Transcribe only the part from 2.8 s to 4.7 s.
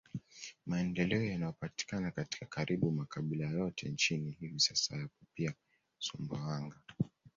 makabila yote nchini hivi